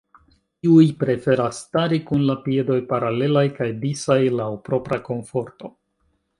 [0.67, 5.75] Iuj preferas stari kun la piedoj paralelaj kaj disaj laŭ propra komforto.